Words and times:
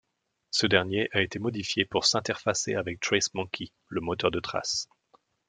Ce 0.49 0.65
dernier 0.65 1.09
a 1.11 1.21
été 1.21 1.37
modifié 1.37 1.85
pour 1.85 2.05
s'interfacer 2.07 2.73
avec 2.73 2.99
TraceMonkey, 2.99 3.69
le 3.89 4.01
moteur 4.01 4.31
de 4.31 4.39
traces. 4.39 4.87